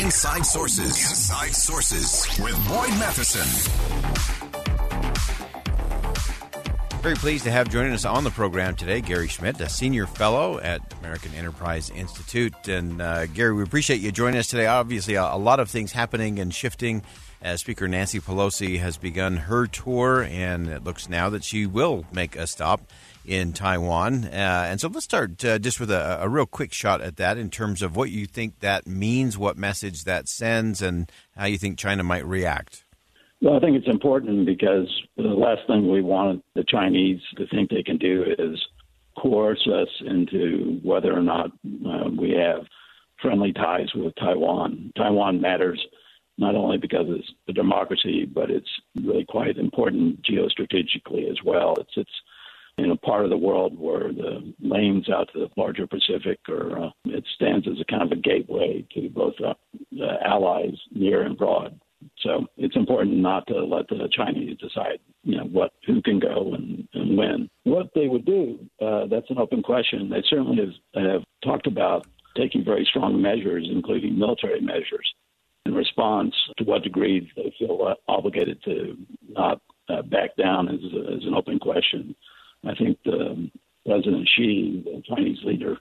[0.00, 0.88] Inside Sources.
[0.88, 3.46] Inside Sources with Boyd Matheson.
[7.00, 10.60] Very pleased to have joining us on the program today Gary Schmitt, a senior fellow
[10.60, 12.68] at American Enterprise Institute.
[12.68, 14.66] And uh, Gary, we appreciate you joining us today.
[14.66, 17.02] Obviously, a, a lot of things happening and shifting
[17.40, 22.04] as Speaker Nancy Pelosi has begun her tour, and it looks now that she will
[22.12, 22.82] make a stop
[23.26, 24.24] in Taiwan.
[24.24, 27.36] Uh, and so let's start uh, just with a, a, real quick shot at that
[27.36, 31.58] in terms of what you think that means, what message that sends, and how you
[31.58, 32.84] think China might react.
[33.42, 37.70] Well, I think it's important because the last thing we want the Chinese to think
[37.70, 38.58] they can do is
[39.18, 41.50] coerce us into whether or not
[41.86, 42.64] uh, we have
[43.20, 44.92] friendly ties with Taiwan.
[44.96, 45.84] Taiwan matters
[46.38, 48.68] not only because it's a democracy, but it's
[49.02, 51.74] really quite important geostrategically as well.
[51.78, 52.10] It's it's
[52.78, 56.78] in a part of the world where the lanes out to the larger Pacific, or
[56.78, 59.54] uh, it stands as a kind of a gateway to both uh,
[59.92, 61.80] the allies near and broad.
[62.20, 66.52] So it's important not to let the Chinese decide, you know, what who can go
[66.54, 67.48] and, and when.
[67.64, 70.10] What they would do, uh, that's an open question.
[70.10, 75.10] They certainly have, have talked about taking very strong measures, including military measures,
[75.64, 76.34] in response.
[76.58, 78.96] To what degree they feel uh, obligated to
[79.28, 82.14] not uh, back down is, is an open question.
[82.64, 83.50] I think the,
[83.86, 85.76] President Xi, the Chinese leader,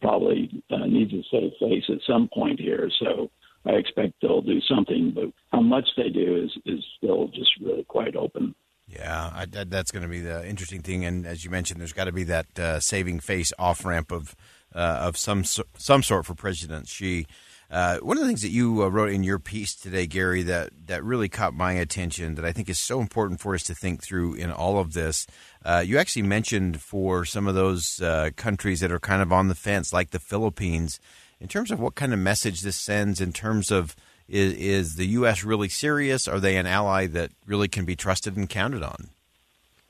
[0.00, 2.88] probably uh, needs to save face at some point here.
[3.00, 3.30] So
[3.66, 7.84] I expect they'll do something, but how much they do is is still just really
[7.84, 8.54] quite open.
[8.86, 11.04] Yeah, I, that's going to be the interesting thing.
[11.04, 14.34] And as you mentioned, there's got to be that uh, saving face off ramp of
[14.74, 17.26] uh, of some some sort for President Xi.
[17.70, 20.70] Uh, one of the things that you uh, wrote in your piece today, Gary, that,
[20.86, 24.02] that really caught my attention, that I think is so important for us to think
[24.02, 25.26] through in all of this,
[25.64, 29.46] uh, you actually mentioned for some of those uh, countries that are kind of on
[29.46, 30.98] the fence, like the Philippines,
[31.40, 33.94] in terms of what kind of message this sends, in terms of
[34.28, 35.44] is, is the U.S.
[35.44, 36.26] really serious?
[36.26, 39.10] Are they an ally that really can be trusted and counted on?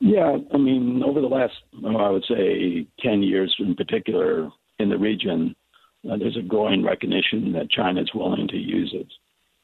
[0.00, 1.54] Yeah, I mean, over the last,
[1.84, 5.54] oh, I would say, 10 years in particular in the region,
[6.04, 9.12] there's a growing recognition that China is willing to use its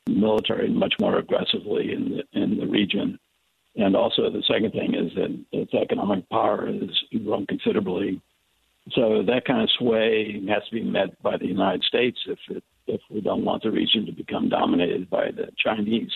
[0.06, 3.18] military much more aggressively in the, in the region.
[3.76, 8.20] And also, the second thing is that its economic power has grown considerably.
[8.92, 12.64] So that kind of sway has to be met by the United States if it,
[12.86, 16.10] if we don't want the region to become dominated by the Chinese.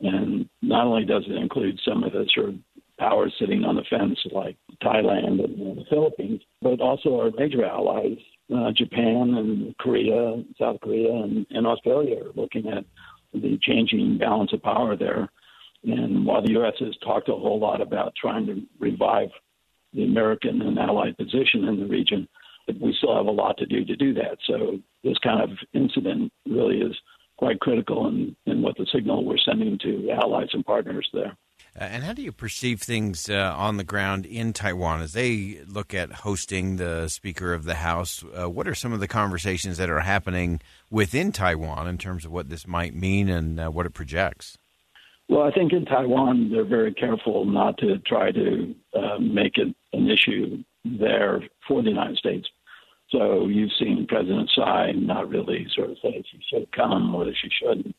[0.00, 2.54] And not only does it include some of the sort of
[3.00, 8.18] powers sitting on the fence like Thailand and the Philippines, but also our major allies
[8.54, 12.84] uh, Japan and Korea, South Korea, and, and Australia are looking at
[13.32, 15.28] the changing balance of power there.
[15.84, 16.74] And while the U.S.
[16.80, 19.28] has talked a whole lot about trying to revive
[19.94, 22.28] the American and allied position in the region,
[22.80, 24.38] we still have a lot to do to do that.
[24.46, 26.94] So this kind of incident really is
[27.36, 31.36] quite critical in, in what the signal we're sending to allies and partners there.
[31.78, 35.60] Uh, and how do you perceive things uh, on the ground in Taiwan as they
[35.66, 38.24] look at hosting the Speaker of the House?
[38.38, 40.60] Uh, what are some of the conversations that are happening
[40.90, 44.58] within Taiwan in terms of what this might mean and uh, what it projects?
[45.28, 49.74] Well, I think in Taiwan they're very careful not to try to uh, make it
[49.92, 52.48] an issue there for the United States.
[53.10, 57.48] So you've seen President Tsai not really sort of say she should come or she
[57.48, 57.94] shouldn't.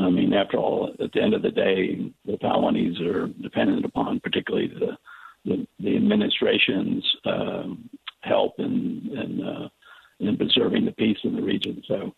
[0.00, 4.20] I mean, after all, at the end of the day, the Taiwanese are dependent upon,
[4.20, 4.96] particularly the
[5.44, 7.88] the, the administration's um,
[8.22, 9.68] help in in, uh,
[10.20, 11.82] in preserving the peace in the region.
[11.86, 12.14] So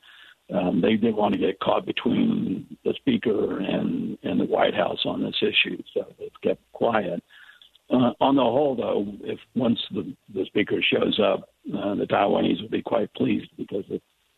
[0.55, 5.01] um, they didn't want to get caught between the speaker and and the White House
[5.05, 7.23] on this issue, so they've kept quiet.
[7.91, 12.61] Uh, on the whole, though, if once the, the speaker shows up, uh, the Taiwanese
[12.61, 13.85] will be quite pleased because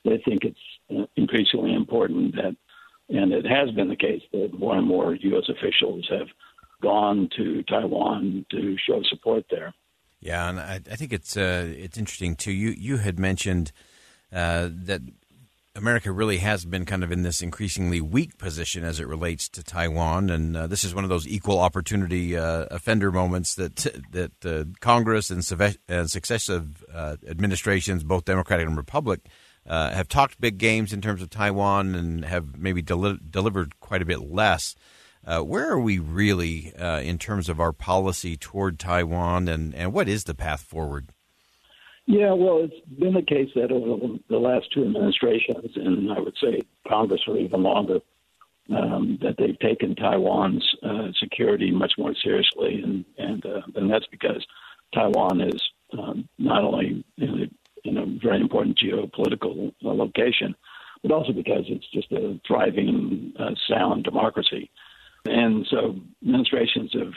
[0.05, 0.59] they think it's
[0.97, 2.55] uh, increasingly important that
[3.11, 5.49] and it has been the case that more and more U.S.
[5.49, 6.29] officials have
[6.83, 9.75] gone to Taiwan to show support there.
[10.21, 12.53] Yeah, and I, I think it's uh, it's interesting too.
[12.53, 13.73] You you had mentioned
[14.33, 15.01] uh, that
[15.75, 19.63] America really has been kind of in this increasingly weak position as it relates to
[19.63, 23.77] Taiwan, and uh, this is one of those equal opportunity uh, offender moments that
[24.11, 29.31] that uh, Congress and, successive uh, administrations, both Democratic and Republican,
[29.67, 34.03] uh, have talked big games in terms of Taiwan and have maybe deli- delivered quite
[34.03, 34.75] a bit less.
[35.27, 39.93] Uh, where are we really uh, in terms of our policy toward Taiwan, and, and
[39.93, 41.11] what is the path forward?
[42.07, 46.37] Yeah, well, it's been the case that over the last two administrations, and I would
[46.43, 48.01] say Congress for even longer,
[48.75, 54.07] um, that they've taken Taiwan's uh, security much more seriously, and and uh, and that's
[54.11, 54.45] because
[54.95, 55.61] Taiwan is
[55.97, 57.47] um, not only in a,
[57.85, 60.55] in a very important geopolitical uh, location,
[61.03, 64.71] but also because it's just a thriving, uh, sound democracy.
[65.27, 67.13] And so administrations have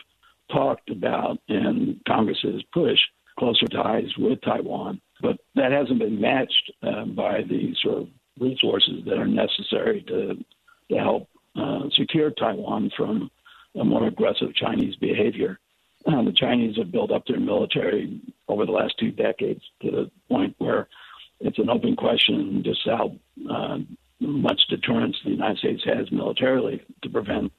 [0.51, 3.07] talked about, and Congress has pushed
[3.39, 8.07] closer ties with Taiwan, but that hasn't been matched uh, by the sort of
[8.39, 10.43] resources that are necessary to
[10.91, 13.31] to help uh, secure Taiwan from
[13.79, 15.59] a more aggressive Chinese behavior.
[16.05, 20.11] Uh, the Chinese have built up their military over the last two decades to the
[20.29, 20.87] point where
[21.39, 23.15] it's an open question just how
[23.49, 23.77] uh,
[24.19, 27.51] much deterrence the United States has militarily to prevent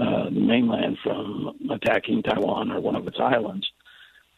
[0.00, 3.66] uh, the mainland from attacking Taiwan or one of its islands.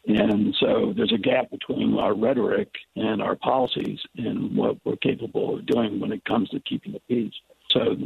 [0.07, 5.57] And so there's a gap between our rhetoric and our policies and what we're capable
[5.57, 7.35] of doing when it comes to keeping the peace.
[7.71, 7.97] So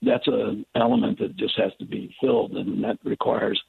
[0.00, 3.60] that's an element that just has to be filled, and that requires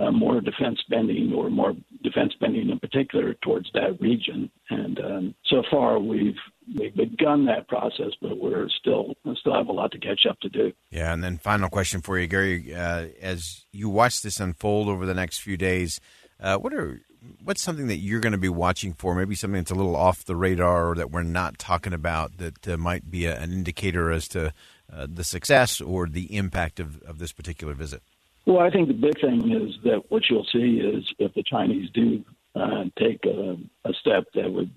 [0.00, 4.50] uh, more defense spending or more defense spending in particular towards that region.
[4.70, 6.36] And um, so far, we've
[6.78, 10.48] we've begun that process, but we're still still have a lot to catch up to
[10.48, 10.72] do.
[10.90, 15.04] Yeah, and then final question for you, Gary, uh, as you watch this unfold over
[15.04, 16.00] the next few days,
[16.40, 17.02] uh, what are
[17.44, 19.14] what's something that you're going to be watching for?
[19.14, 22.66] Maybe something that's a little off the radar or that we're not talking about that
[22.66, 24.52] uh, might be a, an indicator as to
[24.92, 28.02] uh, the success or the impact of, of this particular visit.
[28.46, 31.90] Well, I think the big thing is that what you'll see is if the Chinese
[31.94, 32.24] do
[32.54, 34.70] uh, take a, a, step that would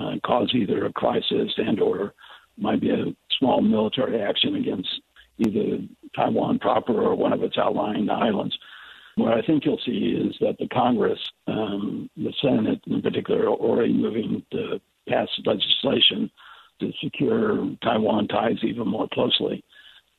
[0.00, 2.14] uh, cause either a crisis and or
[2.56, 4.88] might be a small military action against
[5.38, 5.78] either
[6.16, 8.56] Taiwan proper or one of its outlying islands.
[9.16, 13.54] What I think you'll see is that the Congress, um, the Senate in particular, are
[13.54, 16.30] already moving to pass legislation
[16.80, 19.62] to secure Taiwan ties even more closely.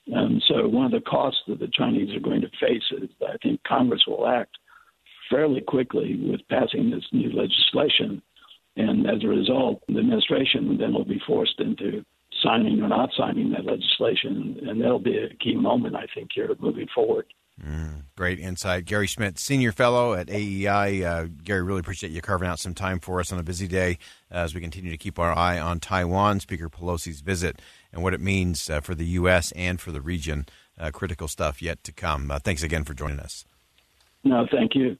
[0.08, 3.30] And so one of the costs that the Chinese are going to face is that
[3.32, 4.58] I think Congress will act
[5.30, 8.22] fairly quickly with passing this new legislation.
[8.78, 12.06] And as a result, the administration then will be forced into
[12.44, 14.60] signing or not signing that legislation.
[14.68, 17.26] And that'll be a key moment, I think, here moving forward.
[17.64, 18.84] Mm, great insight.
[18.86, 21.04] Gary Schmitt, Senior Fellow at AEI.
[21.04, 23.98] Uh, Gary, really appreciate you carving out some time for us on a busy day
[24.30, 27.62] as we continue to keep our eye on Taiwan, Speaker Pelosi's visit,
[27.94, 29.54] and what it means uh, for the U.S.
[29.54, 30.46] and for the region.
[30.78, 32.30] Uh, critical stuff yet to come.
[32.30, 33.46] Uh, thanks again for joining us.
[34.26, 34.98] No, thank you.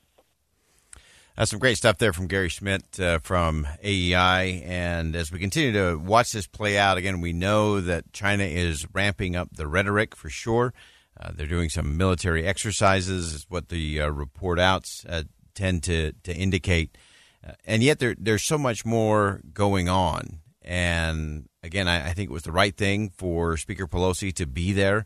[1.38, 4.64] Uh, some great stuff there from Gary Schmitt uh, from AEI.
[4.66, 8.88] And as we continue to watch this play out, again, we know that China is
[8.94, 10.74] ramping up the rhetoric for sure.
[11.20, 15.24] Uh, they're doing some military exercises, is what the uh, report outs uh,
[15.54, 16.98] tend to, to indicate.
[17.46, 20.40] Uh, and yet there, there's so much more going on.
[20.62, 24.74] And again, I, I, think it was the right thing for Speaker Pelosi to be
[24.74, 25.06] there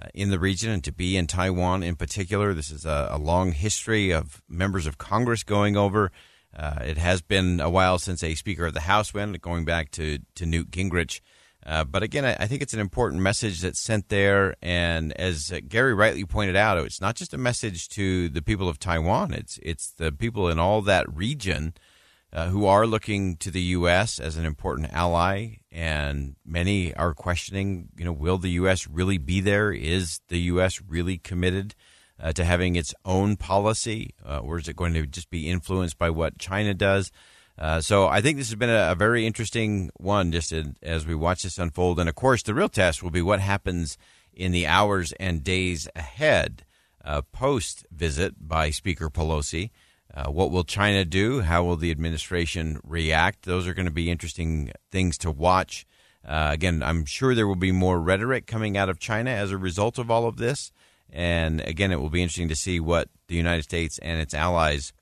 [0.00, 2.54] uh, in the region and to be in Taiwan in particular.
[2.54, 6.10] This is a, a long history of members of Congress going over.
[6.82, 10.18] It has been a while since a Speaker of the House went, going back to,
[10.34, 11.20] to Newt Gingrich.
[11.64, 14.54] Uh, but again, I, I, think it's an important message that's sent there.
[14.62, 18.78] And as Gary rightly pointed out, it's not just a message to the people of
[18.78, 19.34] Taiwan.
[19.34, 21.74] It's it's the people in all that region
[22.32, 24.18] uh, who are looking to the U.S.
[24.18, 25.58] as an important ally.
[25.70, 28.88] And many are questioning, you know, will the U.S.
[28.88, 29.70] really be there?
[29.70, 30.80] Is the U.S.
[30.80, 31.74] really committed
[32.18, 35.98] uh, to having its own policy, uh, or is it going to just be influenced
[35.98, 37.10] by what China does?
[37.60, 41.06] Uh, so I think this has been a, a very interesting one just in, as
[41.06, 42.00] we watch this unfold.
[42.00, 43.98] And of course, the real test will be what happens
[44.32, 46.64] in the hours and days ahead
[47.04, 49.70] uh, post visit by Speaker Pelosi.
[50.12, 51.40] Uh, what will China do?
[51.40, 53.42] How will the administration react?
[53.42, 55.86] Those are going to be interesting things to watch.
[56.26, 59.58] Uh, again, I'm sure there will be more rhetoric coming out of China as a
[59.58, 60.72] result of all of this.
[61.12, 64.92] And again, it will be interesting to see what the United States and its allies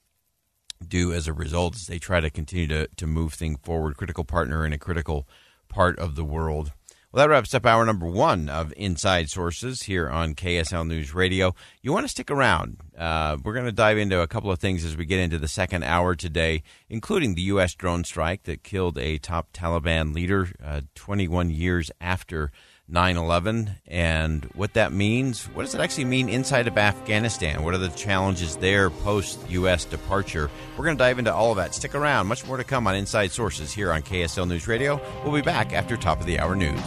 [0.86, 3.96] do as a result as they try to continue to, to move things forward.
[3.96, 5.26] Critical partner in a critical
[5.68, 6.72] part of the world.
[7.10, 11.54] Well, that wraps up hour number one of Inside Sources here on KSL News Radio.
[11.80, 12.80] You want to stick around.
[12.98, 15.48] Uh, we're going to dive into a couple of things as we get into the
[15.48, 17.74] second hour today, including the U.S.
[17.74, 22.52] drone strike that killed a top Taliban leader uh, 21 years after
[22.88, 25.44] 9 11 and what that means.
[25.46, 27.62] What does it actually mean inside of Afghanistan?
[27.62, 29.84] What are the challenges there post U.S.
[29.84, 30.50] departure?
[30.76, 31.74] We're going to dive into all of that.
[31.74, 32.26] Stick around.
[32.26, 35.00] Much more to come on Inside Sources here on KSL News Radio.
[35.22, 36.80] We'll be back after top of the hour news.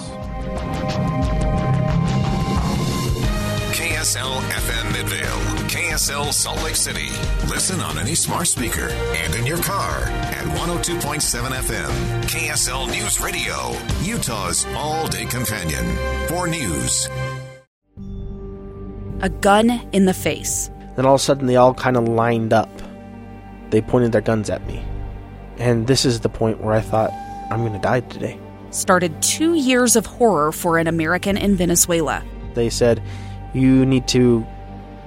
[3.77, 5.60] KSL FM Midvale,
[5.91, 7.09] KSL Salt Lake City.
[7.49, 12.23] Listen on any smart speaker and in your car at 102.7 FM.
[12.23, 15.83] KSL News Radio, Utah's all day companion
[16.29, 17.09] for news.
[19.19, 20.71] A gun in the face.
[20.95, 22.69] Then all of a sudden, they all kind of lined up.
[23.71, 24.81] They pointed their guns at me.
[25.57, 27.11] And this is the point where I thought,
[27.51, 28.39] I'm going to die today.
[28.69, 32.23] Started two years of horror for an American in Venezuela.
[32.53, 33.03] They said,
[33.53, 34.47] You need to